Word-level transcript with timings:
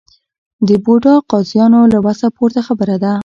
د 0.67 0.69
بوډا 0.83 1.13
قاضیانو 1.31 1.81
له 1.93 1.99
وسه 2.05 2.27
پورته 2.37 2.61
خبره 2.67 2.95
ده. 3.03 3.13